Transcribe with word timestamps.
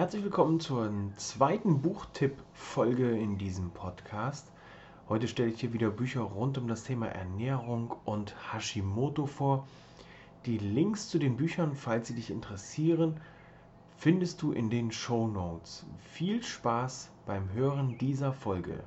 Herzlich 0.00 0.24
willkommen 0.24 0.60
zur 0.60 0.90
zweiten 1.16 1.82
Buchtipp-Folge 1.82 3.10
in 3.10 3.36
diesem 3.36 3.70
Podcast. 3.70 4.50
Heute 5.10 5.28
stelle 5.28 5.50
ich 5.50 5.58
dir 5.58 5.74
wieder 5.74 5.90
Bücher 5.90 6.22
rund 6.22 6.56
um 6.56 6.68
das 6.68 6.84
Thema 6.84 7.08
Ernährung 7.08 7.94
und 8.06 8.34
Hashimoto 8.50 9.26
vor. 9.26 9.68
Die 10.46 10.56
Links 10.56 11.10
zu 11.10 11.18
den 11.18 11.36
Büchern, 11.36 11.74
falls 11.74 12.08
sie 12.08 12.14
dich 12.14 12.30
interessieren, 12.30 13.20
findest 13.98 14.40
du 14.40 14.52
in 14.52 14.70
den 14.70 14.90
Show 14.90 15.28
Notes. 15.28 15.84
Viel 15.98 16.42
Spaß 16.42 17.10
beim 17.26 17.52
Hören 17.52 17.98
dieser 17.98 18.32
Folge. 18.32 18.82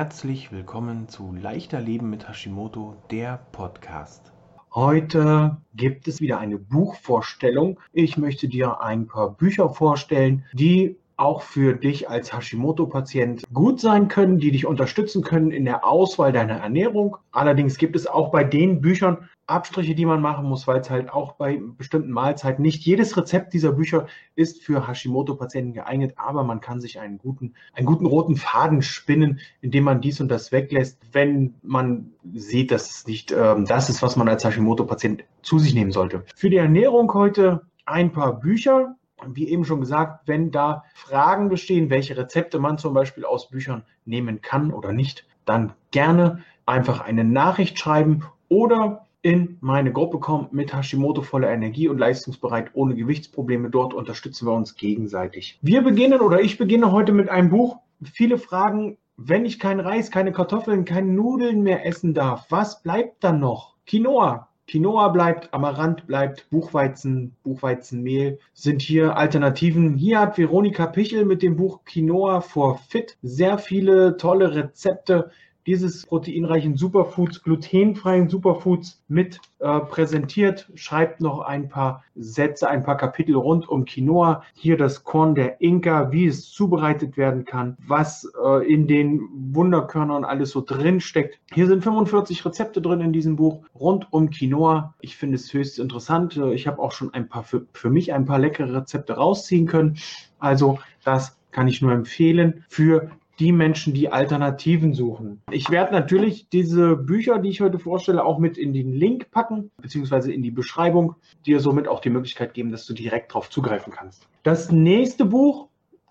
Herzlich 0.00 0.50
willkommen 0.50 1.08
zu 1.10 1.34
Leichter 1.34 1.78
Leben 1.78 2.08
mit 2.08 2.26
Hashimoto, 2.26 2.96
der 3.10 3.38
Podcast. 3.52 4.32
Heute 4.74 5.58
gibt 5.74 6.08
es 6.08 6.22
wieder 6.22 6.38
eine 6.38 6.56
Buchvorstellung. 6.56 7.78
Ich 7.92 8.16
möchte 8.16 8.48
dir 8.48 8.80
ein 8.80 9.08
paar 9.08 9.36
Bücher 9.36 9.68
vorstellen, 9.68 10.46
die 10.54 10.96
auch 11.20 11.42
für 11.42 11.74
dich 11.74 12.08
als 12.08 12.32
Hashimoto-Patient 12.32 13.44
gut 13.52 13.78
sein 13.78 14.08
können, 14.08 14.38
die 14.38 14.50
dich 14.50 14.66
unterstützen 14.66 15.22
können 15.22 15.50
in 15.50 15.66
der 15.66 15.84
Auswahl 15.84 16.32
deiner 16.32 16.56
Ernährung. 16.56 17.18
Allerdings 17.30 17.76
gibt 17.76 17.94
es 17.94 18.06
auch 18.06 18.30
bei 18.30 18.42
den 18.42 18.80
Büchern 18.80 19.28
Abstriche, 19.46 19.94
die 19.94 20.06
man 20.06 20.22
machen 20.22 20.46
muss, 20.46 20.66
weil 20.66 20.80
es 20.80 20.88
halt 20.88 21.12
auch 21.12 21.32
bei 21.32 21.60
bestimmten 21.76 22.10
Mahlzeiten 22.10 22.62
nicht 22.62 22.84
jedes 22.86 23.16
Rezept 23.16 23.52
dieser 23.52 23.72
Bücher 23.72 24.06
ist 24.34 24.62
für 24.62 24.86
Hashimoto-Patienten 24.86 25.74
geeignet, 25.74 26.14
aber 26.16 26.44
man 26.44 26.60
kann 26.60 26.80
sich 26.80 27.00
einen 27.00 27.18
guten, 27.18 27.54
einen 27.74 27.86
guten 27.86 28.06
roten 28.06 28.36
Faden 28.36 28.80
spinnen, 28.80 29.40
indem 29.60 29.84
man 29.84 30.00
dies 30.00 30.20
und 30.20 30.28
das 30.28 30.52
weglässt, 30.52 31.00
wenn 31.12 31.54
man 31.62 32.12
sieht, 32.32 32.70
dass 32.70 32.90
es 32.90 33.06
nicht 33.06 33.32
ähm, 33.32 33.66
das 33.66 33.90
ist, 33.90 34.02
was 34.02 34.16
man 34.16 34.28
als 34.28 34.44
Hashimoto-Patient 34.44 35.24
zu 35.42 35.58
sich 35.58 35.74
nehmen 35.74 35.90
sollte. 35.90 36.24
Für 36.34 36.48
die 36.48 36.56
Ernährung 36.56 37.12
heute 37.12 37.62
ein 37.84 38.12
paar 38.12 38.38
Bücher, 38.38 38.96
wie 39.26 39.48
eben 39.48 39.64
schon 39.64 39.80
gesagt, 39.80 40.26
wenn 40.26 40.50
da 40.50 40.84
Fragen 40.94 41.48
bestehen, 41.48 41.90
welche 41.90 42.16
Rezepte 42.16 42.58
man 42.58 42.78
zum 42.78 42.94
Beispiel 42.94 43.24
aus 43.24 43.48
Büchern 43.48 43.84
nehmen 44.04 44.40
kann 44.40 44.72
oder 44.72 44.92
nicht, 44.92 45.26
dann 45.44 45.72
gerne 45.90 46.42
einfach 46.66 47.00
eine 47.00 47.24
Nachricht 47.24 47.78
schreiben 47.78 48.24
oder 48.48 49.06
in 49.22 49.58
meine 49.60 49.92
Gruppe 49.92 50.18
kommen 50.18 50.48
mit 50.50 50.74
Hashimoto 50.74 51.22
voller 51.22 51.50
Energie 51.50 51.88
und 51.88 51.98
leistungsbereit 51.98 52.70
ohne 52.72 52.94
Gewichtsprobleme. 52.94 53.68
Dort 53.70 53.92
unterstützen 53.92 54.46
wir 54.46 54.54
uns 54.54 54.76
gegenseitig. 54.76 55.58
Wir 55.60 55.82
beginnen 55.82 56.20
oder 56.20 56.40
ich 56.40 56.56
beginne 56.56 56.90
heute 56.90 57.12
mit 57.12 57.28
einem 57.28 57.50
Buch. 57.50 57.78
Viele 58.02 58.38
Fragen, 58.38 58.96
wenn 59.16 59.44
ich 59.44 59.58
kein 59.58 59.80
Reis, 59.80 60.10
keine 60.10 60.32
Kartoffeln, 60.32 60.86
keine 60.86 61.12
Nudeln 61.12 61.62
mehr 61.62 61.84
essen 61.84 62.14
darf, 62.14 62.46
was 62.48 62.82
bleibt 62.82 63.22
dann 63.22 63.40
noch? 63.40 63.74
Quinoa, 63.86 64.48
Quinoa 64.70 65.08
bleibt, 65.08 65.52
Amaranth 65.52 66.06
bleibt, 66.06 66.48
Buchweizen, 66.48 67.34
Buchweizenmehl 67.42 68.38
sind 68.54 68.82
hier 68.82 69.16
Alternativen. 69.16 69.96
Hier 69.96 70.20
hat 70.20 70.38
Veronika 70.38 70.86
Pichel 70.86 71.24
mit 71.24 71.42
dem 71.42 71.56
Buch 71.56 71.80
Quinoa 71.84 72.40
for 72.40 72.78
Fit 72.78 73.18
sehr 73.20 73.58
viele 73.58 74.16
tolle 74.16 74.54
Rezepte 74.54 75.32
dieses 75.66 76.06
proteinreichen 76.06 76.76
Superfoods, 76.76 77.42
glutenfreien 77.42 78.28
Superfoods 78.28 79.02
mit 79.08 79.40
äh, 79.58 79.80
präsentiert, 79.80 80.70
schreibt 80.74 81.20
noch 81.20 81.40
ein 81.40 81.68
paar 81.68 82.04
Sätze, 82.14 82.68
ein 82.68 82.82
paar 82.82 82.96
Kapitel 82.96 83.34
rund 83.34 83.68
um 83.68 83.84
Quinoa. 83.84 84.42
Hier 84.54 84.76
das 84.76 85.04
Korn 85.04 85.34
der 85.34 85.60
Inka, 85.60 86.12
wie 86.12 86.26
es 86.26 86.50
zubereitet 86.50 87.16
werden 87.16 87.44
kann, 87.44 87.76
was 87.86 88.30
äh, 88.44 88.72
in 88.72 88.86
den 88.86 89.28
Wunderkörnern 89.52 90.24
alles 90.24 90.50
so 90.50 90.62
drin 90.62 91.00
steckt. 91.00 91.38
Hier 91.52 91.66
sind 91.66 91.82
45 91.82 92.44
Rezepte 92.44 92.80
drin 92.80 93.00
in 93.00 93.12
diesem 93.12 93.36
Buch 93.36 93.64
rund 93.74 94.06
um 94.12 94.30
Quinoa. 94.30 94.94
Ich 95.00 95.16
finde 95.16 95.36
es 95.36 95.52
höchst 95.52 95.78
interessant. 95.78 96.36
Ich 96.36 96.66
habe 96.66 96.80
auch 96.80 96.92
schon 96.92 97.12
ein 97.14 97.28
paar 97.28 97.44
für, 97.44 97.66
für 97.72 97.90
mich 97.90 98.12
ein 98.12 98.24
paar 98.24 98.38
leckere 98.38 98.74
Rezepte 98.74 99.14
rausziehen 99.14 99.66
können. 99.66 99.98
Also 100.38 100.78
das 101.04 101.36
kann 101.50 101.68
ich 101.68 101.82
nur 101.82 101.92
empfehlen 101.92 102.64
für 102.68 103.10
die 103.40 103.52
Menschen, 103.52 103.94
die 103.94 104.12
Alternativen 104.12 104.92
suchen. 104.92 105.40
Ich 105.50 105.70
werde 105.70 105.92
natürlich 105.92 106.48
diese 106.50 106.94
Bücher, 106.94 107.38
die 107.38 107.48
ich 107.48 107.62
heute 107.62 107.78
vorstelle, 107.78 108.24
auch 108.24 108.38
mit 108.38 108.58
in 108.58 108.74
den 108.74 108.92
Link 108.92 109.30
packen, 109.30 109.70
beziehungsweise 109.80 110.30
in 110.32 110.42
die 110.42 110.50
Beschreibung, 110.50 111.16
dir 111.46 111.60
somit 111.60 111.88
auch 111.88 112.00
die 112.00 112.10
Möglichkeit 112.10 112.52
geben, 112.52 112.70
dass 112.70 112.84
du 112.84 112.92
direkt 112.92 113.30
darauf 113.30 113.48
zugreifen 113.48 113.92
kannst. 113.92 114.28
Das 114.42 114.70
nächste 114.70 115.24
Buch 115.24 115.68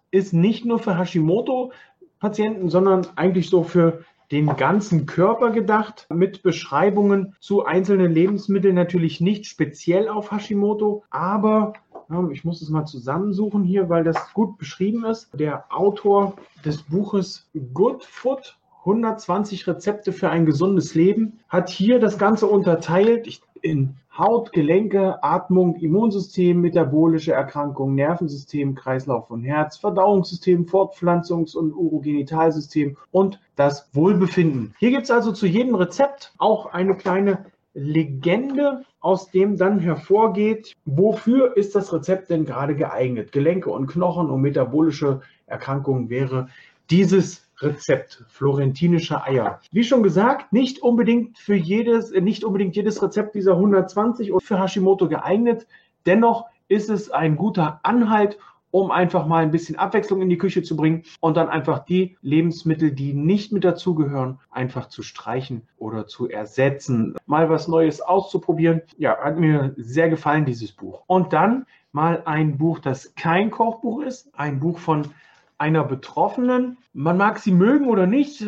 ist 0.10 0.34
nicht 0.34 0.66
nur 0.66 0.80
für 0.80 0.98
Hashimoto-Patienten, 0.98 2.70
sondern 2.70 3.06
eigentlich 3.16 3.50
so 3.50 3.64
für 3.64 4.04
den 4.32 4.56
ganzen 4.58 5.06
Körper 5.06 5.52
gedacht, 5.52 6.08
mit 6.14 6.44
Beschreibungen 6.44 7.36
zu 7.40 7.66
einzelnen 7.66 8.12
Lebensmitteln, 8.12 8.76
natürlich 8.76 9.22
nicht 9.22 9.48
speziell 9.48 10.08
auf 10.08 10.32
Hashimoto, 10.32 11.04
aber 11.10 11.74
ich 12.32 12.44
muss 12.44 12.62
es 12.62 12.70
mal 12.70 12.86
zusammensuchen 12.86 13.64
hier, 13.64 13.90
weil 13.90 14.04
das 14.04 14.34
gut 14.34 14.58
beschrieben 14.58 15.06
ist. 15.06 15.30
Der 15.34 15.66
Autor 15.70 16.34
des 16.66 16.82
Buches 16.82 17.48
Good 17.74 18.04
Food 18.04 18.58
120 18.80 19.68
Rezepte 19.68 20.12
für 20.12 20.30
ein 20.30 20.46
gesundes 20.46 20.96
Leben 20.96 21.40
hat 21.50 21.70
hier 21.70 22.00
das 22.00 22.18
Ganze 22.18 22.48
unterteilt 22.48 23.42
in 23.62 23.96
Haut, 24.18 24.52
Gelenke, 24.52 25.24
Atmung, 25.24 25.76
Immunsystem, 25.76 26.60
metabolische 26.62 27.34
Erkrankungen, 27.34 27.96
Nervensystem, 27.96 28.76
Kreislauf 28.76 29.30
und 29.30 29.44
Herz, 29.44 29.78
Verdauungssystem, 29.78 30.66
Fortpflanzungs- 30.66 31.56
und 31.56 31.74
Urogenitalsystem 31.74 32.98
und 33.12 33.40
das 33.56 33.90
Wohlbefinden. 33.94 34.74
Hier 34.80 34.92
gibt 34.92 35.04
es 35.04 35.12
also 35.12 35.32
zu 35.32 35.46
jedem 35.46 35.76
Rezept 35.76 36.34
auch 36.38 36.66
eine 36.68 36.96
kleine 36.96 37.46
Legende, 37.74 38.84
aus 39.00 39.32
dem 39.32 39.58
dann 39.58 39.80
hervorgeht, 39.80 40.74
wofür 40.86 41.56
ist 41.56 41.76
das 41.76 41.94
Rezept 41.94 42.30
denn 42.30 42.46
gerade 42.46 42.76
geeignet? 42.76 43.32
Gelenke 43.32 43.70
und 43.70 43.88
Knochen 43.88 44.30
und 44.30 44.42
metabolische 44.42 45.22
Erkrankungen 45.46 46.10
wäre 46.10 46.50
dieses 46.90 47.48
Rezept, 47.62 48.24
florentinische 48.30 49.24
Eier. 49.24 49.60
Wie 49.72 49.84
schon 49.84 50.02
gesagt, 50.02 50.54
nicht 50.54 50.82
unbedingt 50.82 51.38
für 51.38 51.56
jedes, 51.56 52.12
nicht 52.12 52.44
unbedingt 52.44 52.76
jedes 52.76 53.02
Rezept 53.04 53.36
dieser 53.36 53.54
120 53.54 54.32
und 54.32 54.42
für 54.42 54.60
Hashimoto 54.60 55.08
geeignet. 55.08 55.68
Dennoch 56.06 56.46
ist 56.70 56.90
es 56.90 57.12
ein 57.12 57.36
guter 57.36 57.80
Anhalt, 57.84 58.38
um 58.72 58.92
einfach 58.92 59.26
mal 59.26 59.44
ein 59.44 59.52
bisschen 59.52 59.78
Abwechslung 59.78 60.22
in 60.22 60.30
die 60.30 60.38
Küche 60.38 60.64
zu 60.64 60.76
bringen 60.76 61.04
und 61.20 61.38
dann 61.38 61.50
einfach 61.50 61.80
die 61.80 62.18
Lebensmittel, 62.22 62.92
die 62.92 63.14
nicht 63.14 63.52
mit 63.52 63.64
dazugehören, 63.64 64.40
einfach 64.52 64.88
zu 64.90 65.04
streichen 65.04 65.64
oder 65.78 66.08
zu 66.08 66.30
ersetzen. 66.30 67.16
Mal 67.26 67.50
was 67.50 67.68
Neues 67.68 68.02
auszuprobieren. 68.02 68.82
Ja, 68.98 69.18
hat 69.18 69.38
mir 69.38 69.74
sehr 69.78 70.10
gefallen, 70.10 70.46
dieses 70.46 70.72
Buch. 70.72 71.04
Und 71.08 71.34
dann 71.34 71.66
mal 71.92 72.24
ein 72.26 72.58
Buch, 72.58 72.80
das 72.80 73.16
kein 73.16 73.52
Kochbuch 73.52 74.02
ist, 74.04 74.30
ein 74.38 74.60
Buch 74.60 74.80
von 74.80 75.08
einer 75.60 75.84
Betroffenen. 75.84 76.78
Man 76.94 77.18
mag 77.18 77.38
sie 77.38 77.52
mögen 77.52 77.88
oder 77.88 78.08
nicht, 78.08 78.42
äh, 78.42 78.48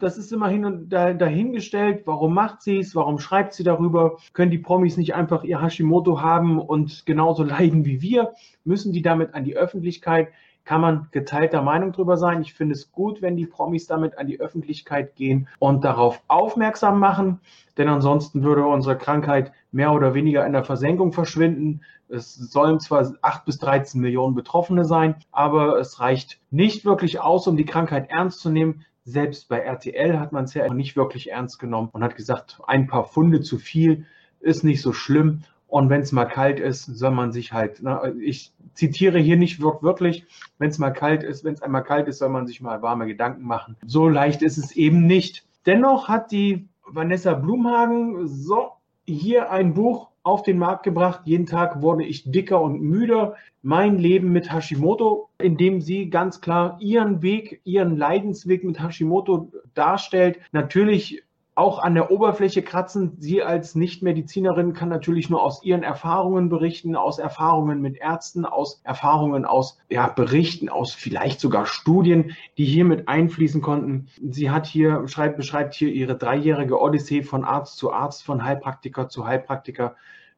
das 0.00 0.18
ist 0.18 0.32
immerhin 0.32 0.88
dahingestellt. 0.88 2.02
Warum 2.04 2.34
macht 2.34 2.62
sie 2.62 2.78
es? 2.78 2.94
Warum 2.94 3.18
schreibt 3.18 3.54
sie 3.54 3.62
darüber? 3.62 4.18
Können 4.32 4.50
die 4.50 4.58
Promis 4.58 4.96
nicht 4.96 5.14
einfach 5.14 5.44
ihr 5.44 5.62
Hashimoto 5.62 6.20
haben 6.20 6.60
und 6.60 7.06
genauso 7.06 7.42
leiden 7.44 7.84
wie 7.84 8.02
wir? 8.02 8.32
Müssen 8.64 8.92
die 8.92 9.02
damit 9.02 9.34
an 9.34 9.44
die 9.44 9.56
Öffentlichkeit? 9.56 10.28
Kann 10.68 10.82
man 10.82 11.08
geteilter 11.12 11.62
Meinung 11.62 11.92
darüber 11.92 12.18
sein? 12.18 12.42
Ich 12.42 12.52
finde 12.52 12.74
es 12.74 12.92
gut, 12.92 13.22
wenn 13.22 13.36
die 13.36 13.46
Promis 13.46 13.86
damit 13.86 14.18
an 14.18 14.26
die 14.26 14.38
Öffentlichkeit 14.38 15.16
gehen 15.16 15.48
und 15.58 15.82
darauf 15.82 16.22
aufmerksam 16.28 16.98
machen, 16.98 17.40
denn 17.78 17.88
ansonsten 17.88 18.42
würde 18.42 18.66
unsere 18.66 18.98
Krankheit 18.98 19.52
mehr 19.72 19.94
oder 19.94 20.12
weniger 20.12 20.44
in 20.44 20.52
der 20.52 20.64
Versenkung 20.64 21.14
verschwinden. 21.14 21.80
Es 22.10 22.34
sollen 22.34 22.80
zwar 22.80 23.14
8 23.22 23.46
bis 23.46 23.56
13 23.60 23.98
Millionen 23.98 24.34
Betroffene 24.34 24.84
sein, 24.84 25.14
aber 25.32 25.78
es 25.78 26.00
reicht 26.00 26.38
nicht 26.50 26.84
wirklich 26.84 27.18
aus, 27.18 27.46
um 27.46 27.56
die 27.56 27.64
Krankheit 27.64 28.10
ernst 28.10 28.40
zu 28.40 28.50
nehmen. 28.50 28.84
Selbst 29.04 29.48
bei 29.48 29.60
RTL 29.60 30.20
hat 30.20 30.32
man 30.32 30.44
es 30.44 30.52
ja 30.52 30.70
nicht 30.70 30.96
wirklich 30.96 31.30
ernst 31.30 31.58
genommen 31.58 31.88
und 31.92 32.04
hat 32.04 32.14
gesagt, 32.14 32.60
ein 32.66 32.88
paar 32.88 33.04
Funde 33.04 33.40
zu 33.40 33.56
viel 33.56 34.04
ist 34.38 34.64
nicht 34.64 34.82
so 34.82 34.92
schlimm. 34.92 35.44
Und 35.66 35.90
wenn 35.90 36.00
es 36.00 36.12
mal 36.12 36.26
kalt 36.26 36.60
ist, 36.60 36.84
soll 36.84 37.10
man 37.10 37.30
sich 37.30 37.52
halt, 37.52 37.80
na, 37.82 38.02
ich 38.20 38.52
zitiere 38.78 39.18
hier 39.18 39.36
nicht 39.36 39.60
wörtlich, 39.60 40.24
wenn 40.58 40.70
es 40.70 40.78
mal 40.78 40.92
kalt 40.92 41.24
ist, 41.24 41.44
wenn 41.44 41.54
es 41.54 41.62
einmal 41.62 41.82
kalt 41.82 42.06
ist, 42.06 42.18
soll 42.18 42.28
man 42.28 42.46
sich 42.46 42.60
mal 42.60 42.80
warme 42.80 43.06
Gedanken 43.06 43.42
machen. 43.42 43.76
So 43.84 44.08
leicht 44.08 44.40
ist 44.40 44.56
es 44.56 44.70
eben 44.76 45.04
nicht. 45.04 45.44
Dennoch 45.66 46.08
hat 46.08 46.30
die 46.30 46.68
Vanessa 46.86 47.34
Blumhagen 47.34 48.28
so 48.28 48.70
hier 49.04 49.50
ein 49.50 49.74
Buch 49.74 50.10
auf 50.22 50.44
den 50.44 50.58
Markt 50.58 50.84
gebracht. 50.84 51.22
Jeden 51.24 51.46
Tag 51.46 51.82
wurde 51.82 52.04
ich 52.04 52.30
dicker 52.30 52.60
und 52.60 52.80
müder. 52.80 53.34
Mein 53.62 53.98
Leben 53.98 54.30
mit 54.30 54.52
Hashimoto, 54.52 55.28
indem 55.38 55.80
sie 55.80 56.08
ganz 56.08 56.40
klar 56.40 56.76
ihren 56.80 57.20
Weg, 57.20 57.60
ihren 57.64 57.96
Leidensweg 57.96 58.62
mit 58.62 58.80
Hashimoto 58.80 59.50
darstellt. 59.74 60.38
Natürlich 60.52 61.24
auch 61.58 61.80
an 61.80 61.94
der 61.94 62.12
Oberfläche 62.12 62.62
kratzen. 62.62 63.16
Sie 63.18 63.42
als 63.42 63.74
Nichtmedizinerin 63.74 64.74
kann 64.74 64.88
natürlich 64.88 65.28
nur 65.28 65.42
aus 65.42 65.64
ihren 65.64 65.82
Erfahrungen 65.82 66.48
berichten, 66.48 66.94
aus 66.94 67.18
Erfahrungen 67.18 67.82
mit 67.82 67.96
Ärzten, 67.96 68.44
aus 68.44 68.80
Erfahrungen 68.84 69.44
aus 69.44 69.78
ja, 69.90 70.06
Berichten, 70.06 70.68
aus 70.68 70.94
vielleicht 70.94 71.40
sogar 71.40 71.66
Studien, 71.66 72.36
die 72.58 72.64
hier 72.64 72.84
mit 72.84 73.08
einfließen 73.08 73.60
konnten. 73.60 74.06
Sie 74.30 74.50
hat 74.50 74.66
hier, 74.66 75.08
schreibt, 75.08 75.36
beschreibt 75.36 75.74
hier 75.74 75.88
ihre 75.88 76.16
dreijährige 76.16 76.80
Odyssee 76.80 77.22
von 77.22 77.44
Arzt 77.44 77.76
zu 77.76 77.92
Arzt, 77.92 78.24
von 78.24 78.44
Heilpraktiker 78.44 79.08
zu 79.08 79.26
Heilpraktiker 79.26 79.96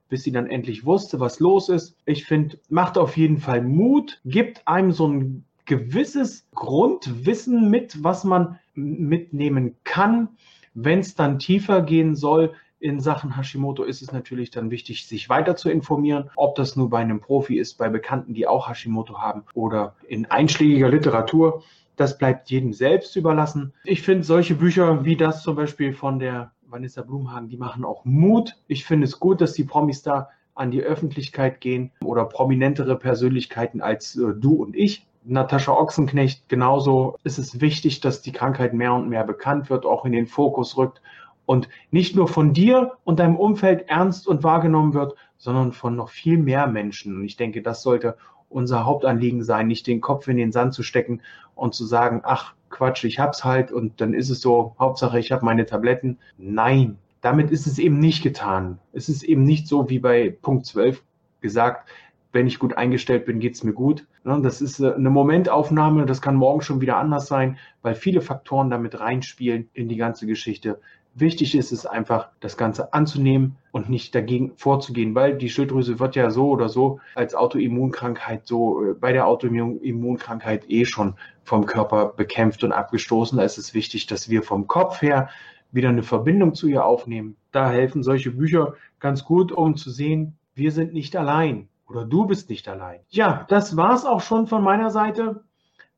bis 0.08 0.24
sie 0.24 0.32
dann 0.32 0.48
endlich 0.48 0.84
wusste, 0.84 1.20
was 1.20 1.38
los 1.38 1.68
ist. 1.68 1.96
Ich 2.04 2.24
finde, 2.24 2.58
macht 2.68 2.98
auf 2.98 3.16
jeden 3.16 3.38
Fall 3.38 3.62
Mut, 3.62 4.20
gibt 4.24 4.66
einem 4.66 4.90
so 4.90 5.06
ein 5.06 5.44
gewisses 5.66 6.48
Grundwissen 6.52 7.70
mit, 7.70 8.02
was 8.02 8.24
man 8.24 8.58
mitnehmen 8.74 9.76
kann. 9.84 10.30
Wenn 10.74 11.00
es 11.00 11.14
dann 11.14 11.38
tiefer 11.38 11.82
gehen 11.82 12.14
soll, 12.14 12.52
in 12.80 12.98
Sachen 13.00 13.36
Hashimoto 13.36 13.84
ist 13.84 14.00
es 14.00 14.10
natürlich 14.10 14.50
dann 14.50 14.70
wichtig, 14.70 15.06
sich 15.06 15.28
weiter 15.28 15.54
zu 15.54 15.68
informieren, 15.68 16.30
ob 16.36 16.54
das 16.54 16.76
nur 16.76 16.88
bei 16.88 16.98
einem 16.98 17.20
Profi 17.20 17.58
ist, 17.58 17.76
bei 17.76 17.90
Bekannten, 17.90 18.32
die 18.32 18.46
auch 18.46 18.68
Hashimoto 18.68 19.18
haben 19.18 19.44
oder 19.54 19.94
in 20.08 20.26
einschlägiger 20.26 20.88
Literatur. 20.88 21.62
Das 21.96 22.16
bleibt 22.16 22.50
jedem 22.50 22.72
selbst 22.72 23.14
überlassen. 23.16 23.74
Ich 23.84 24.00
finde 24.00 24.24
solche 24.24 24.54
Bücher 24.54 25.04
wie 25.04 25.16
das 25.16 25.42
zum 25.42 25.56
Beispiel 25.56 25.92
von 25.92 26.18
der 26.18 26.52
Vanessa 26.66 27.02
Blumhagen, 27.02 27.50
die 27.50 27.58
machen 27.58 27.84
auch 27.84 28.04
Mut. 28.06 28.56
Ich 28.66 28.86
finde 28.86 29.04
es 29.04 29.20
gut, 29.20 29.42
dass 29.42 29.52
die 29.52 29.64
Promis 29.64 30.02
da 30.02 30.30
an 30.54 30.70
die 30.70 30.82
Öffentlichkeit 30.82 31.60
gehen 31.60 31.90
oder 32.02 32.24
prominentere 32.24 32.96
Persönlichkeiten 32.96 33.82
als 33.82 34.16
äh, 34.16 34.32
du 34.34 34.54
und 34.54 34.74
ich. 34.74 35.06
Natascha 35.24 35.72
Ochsenknecht, 35.72 36.48
genauso 36.48 37.16
ist 37.24 37.38
es 37.38 37.60
wichtig, 37.60 38.00
dass 38.00 38.22
die 38.22 38.32
Krankheit 38.32 38.72
mehr 38.72 38.94
und 38.94 39.08
mehr 39.08 39.24
bekannt 39.24 39.70
wird, 39.70 39.84
auch 39.84 40.04
in 40.04 40.12
den 40.12 40.26
Fokus 40.26 40.76
rückt 40.76 41.02
und 41.46 41.68
nicht 41.90 42.16
nur 42.16 42.28
von 42.28 42.52
dir 42.52 42.92
und 43.04 43.18
deinem 43.18 43.36
Umfeld 43.36 43.88
ernst 43.88 44.26
und 44.26 44.44
wahrgenommen 44.44 44.94
wird, 44.94 45.14
sondern 45.36 45.72
von 45.72 45.96
noch 45.96 46.08
viel 46.08 46.38
mehr 46.38 46.66
Menschen. 46.66 47.16
Und 47.16 47.24
ich 47.24 47.36
denke, 47.36 47.60
das 47.60 47.82
sollte 47.82 48.16
unser 48.48 48.84
Hauptanliegen 48.84 49.42
sein, 49.42 49.66
nicht 49.66 49.86
den 49.86 50.00
Kopf 50.00 50.28
in 50.28 50.36
den 50.36 50.52
Sand 50.52 50.74
zu 50.74 50.82
stecken 50.82 51.22
und 51.54 51.74
zu 51.74 51.84
sagen, 51.84 52.20
ach 52.24 52.54
Quatsch, 52.68 53.04
ich 53.04 53.18
hab's 53.18 53.44
halt 53.44 53.72
und 53.72 54.00
dann 54.00 54.14
ist 54.14 54.30
es 54.30 54.40
so, 54.40 54.74
Hauptsache 54.78 55.18
ich 55.18 55.32
habe 55.32 55.44
meine 55.44 55.66
Tabletten. 55.66 56.18
Nein, 56.38 56.98
damit 57.20 57.50
ist 57.50 57.66
es 57.66 57.78
eben 57.78 57.98
nicht 57.98 58.22
getan. 58.22 58.78
Es 58.92 59.08
ist 59.08 59.22
eben 59.22 59.44
nicht 59.44 59.66
so 59.66 59.90
wie 59.90 59.98
bei 59.98 60.36
Punkt 60.42 60.66
12 60.66 61.02
gesagt, 61.40 61.88
wenn 62.32 62.46
ich 62.46 62.58
gut 62.58 62.76
eingestellt 62.76 63.26
bin, 63.26 63.40
geht's 63.40 63.64
mir 63.64 63.72
gut. 63.72 64.06
Das 64.24 64.60
ist 64.60 64.80
äh, 64.80 64.92
eine 64.92 65.10
Momentaufnahme, 65.10 66.06
das 66.06 66.22
kann 66.22 66.36
morgen 66.36 66.60
schon 66.60 66.80
wieder 66.80 66.96
anders 66.96 67.26
sein, 67.26 67.58
weil 67.82 67.94
viele 67.94 68.20
Faktoren 68.20 68.70
damit 68.70 69.00
reinspielen 69.00 69.68
in 69.72 69.88
die 69.88 69.96
ganze 69.96 70.26
Geschichte. 70.26 70.80
Wichtig 71.14 71.56
ist 71.56 71.72
es 71.72 71.86
einfach, 71.86 72.28
das 72.38 72.56
Ganze 72.56 72.92
anzunehmen 72.92 73.56
und 73.72 73.88
nicht 73.88 74.14
dagegen 74.14 74.52
vorzugehen, 74.54 75.14
weil 75.16 75.36
die 75.36 75.50
Schilddrüse 75.50 75.98
wird 75.98 76.14
ja 76.14 76.30
so 76.30 76.48
oder 76.50 76.68
so 76.68 77.00
als 77.16 77.34
Autoimmunkrankheit 77.34 78.46
so 78.46 78.84
äh, 78.84 78.94
bei 78.94 79.12
der 79.12 79.26
Autoimmunkrankheit 79.26 80.70
eh 80.70 80.84
schon 80.84 81.14
vom 81.42 81.66
Körper 81.66 82.12
bekämpft 82.16 82.62
und 82.62 82.72
abgestoßen. 82.72 83.38
Da 83.38 83.44
ist 83.44 83.58
es 83.58 83.74
wichtig, 83.74 84.06
dass 84.06 84.28
wir 84.28 84.42
vom 84.42 84.68
Kopf 84.68 85.02
her 85.02 85.30
wieder 85.72 85.88
eine 85.88 86.02
Verbindung 86.04 86.54
zu 86.54 86.68
ihr 86.68 86.84
aufnehmen. 86.84 87.36
Da 87.50 87.70
helfen 87.70 88.02
solche 88.02 88.30
Bücher 88.30 88.74
ganz 89.00 89.24
gut, 89.24 89.50
um 89.50 89.76
zu 89.76 89.90
sehen, 89.90 90.36
wir 90.54 90.72
sind 90.72 90.92
nicht 90.92 91.16
allein 91.16 91.69
oder 91.90 92.04
du 92.04 92.24
bist 92.24 92.48
nicht 92.48 92.68
allein. 92.68 93.00
Ja, 93.08 93.44
das 93.48 93.76
war's 93.76 94.04
auch 94.04 94.20
schon 94.20 94.46
von 94.46 94.62
meiner 94.62 94.90
Seite. 94.90 95.42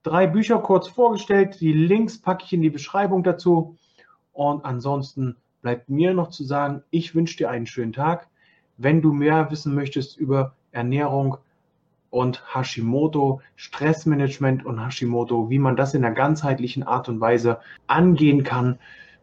Drei 0.02 0.26
Bücher 0.26 0.58
kurz 0.58 0.88
vorgestellt. 0.88 1.60
Die 1.60 1.72
Links 1.72 2.20
packe 2.20 2.44
ich 2.46 2.52
in 2.54 2.62
die 2.62 2.70
Beschreibung 2.70 3.22
dazu. 3.22 3.76
Und 4.32 4.64
ansonsten 4.64 5.36
bleibt 5.60 5.90
mir 5.90 6.14
noch 6.14 6.30
zu 6.30 6.44
sagen, 6.44 6.82
ich 6.90 7.14
wünsche 7.14 7.36
dir 7.36 7.50
einen 7.50 7.66
schönen 7.66 7.92
Tag. 7.92 8.28
Wenn 8.78 9.02
du 9.02 9.12
mehr 9.12 9.50
wissen 9.50 9.74
möchtest 9.74 10.16
über 10.16 10.56
Ernährung 10.72 11.36
und 12.08 12.42
Hashimoto, 12.54 13.42
Stressmanagement 13.56 14.64
und 14.64 14.84
Hashimoto, 14.84 15.50
wie 15.50 15.58
man 15.58 15.76
das 15.76 15.92
in 15.92 16.04
einer 16.04 16.14
ganzheitlichen 16.14 16.82
Art 16.82 17.10
und 17.10 17.20
Weise 17.20 17.60
angehen 17.86 18.44
kann, 18.44 18.78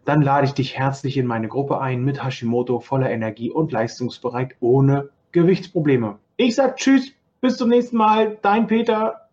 dann 0.05 0.21
lade 0.21 0.45
ich 0.45 0.53
dich 0.53 0.77
herzlich 0.77 1.17
in 1.17 1.25
meine 1.25 1.47
Gruppe 1.47 1.81
ein 1.81 2.03
mit 2.05 2.23
Hashimoto 2.23 2.79
voller 2.79 3.09
Energie 3.09 3.49
und 3.49 3.71
leistungsbereit 3.71 4.55
ohne 4.59 5.09
Gewichtsprobleme. 5.31 6.19
Ich 6.41 6.55
sage 6.55 6.75
Tschüss, 6.77 7.11
bis 7.41 7.57
zum 7.57 7.67
nächsten 7.67 7.97
Mal, 7.97 8.37
dein 8.41 8.65
Peter. 8.65 9.28